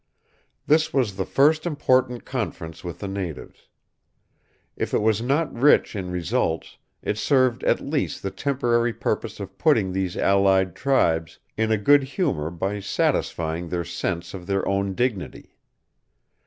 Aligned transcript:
This 0.65 0.91
was 0.91 1.15
the 1.15 1.27
first 1.27 1.63
important 1.67 2.25
conference 2.25 2.83
with 2.83 2.97
the 2.97 3.07
natives. 3.07 3.67
If 4.75 4.95
it 4.95 5.01
was 5.03 5.21
not 5.21 5.53
rich 5.53 5.95
in 5.95 6.09
results, 6.09 6.79
it 7.03 7.19
served 7.19 7.63
at 7.65 7.81
least 7.81 8.23
the 8.23 8.31
temporary 8.31 8.93
purpose 8.93 9.39
of 9.39 9.59
putting 9.59 9.91
these 9.91 10.17
allied 10.17 10.73
tribes 10.75 11.37
in 11.55 11.69
a 11.71 11.77
good 11.77 12.01
humor 12.01 12.49
by 12.49 12.79
satisfying 12.79 13.69
their 13.69 13.85
sense 13.85 14.33
of 14.33 14.47
their 14.47 14.67
own 14.67 14.95
dignity. 14.95 15.55